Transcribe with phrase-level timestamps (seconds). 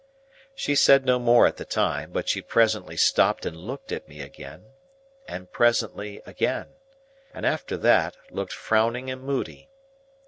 [0.55, 4.19] She said no more at the time; but she presently stopped and looked at me
[4.19, 4.65] again;
[5.27, 6.69] and presently again;
[7.35, 9.69] and after that, looked frowning and moody.